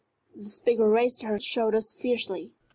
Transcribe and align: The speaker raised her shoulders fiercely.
The 0.35 0.49
speaker 0.49 0.89
raised 0.89 1.21
her 1.21 1.37
shoulders 1.37 1.93
fiercely. 1.93 2.53